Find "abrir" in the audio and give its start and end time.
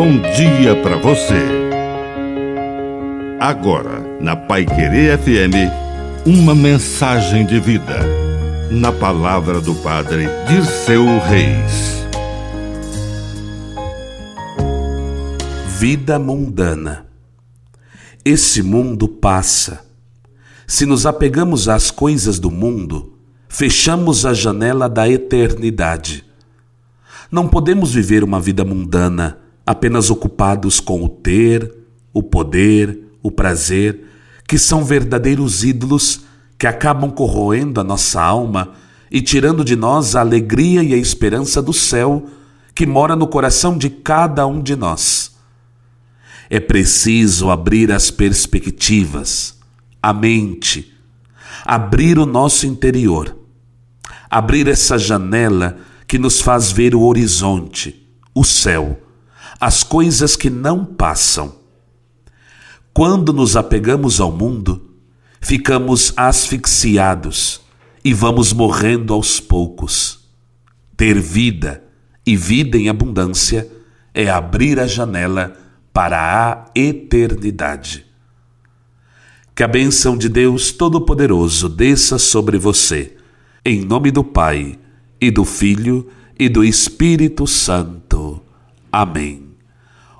47.48-47.92, 51.64-52.18, 54.28-54.66, 74.30-74.80